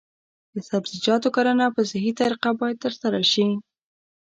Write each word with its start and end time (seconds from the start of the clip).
د 0.53 0.55
سبزیجاتو 0.69 1.29
کرنه 1.35 1.65
په 1.75 1.81
صحي 1.91 2.11
طریقه 2.19 2.49
باید 2.59 2.81
ترسره 2.85 3.21
شي. 3.31 3.47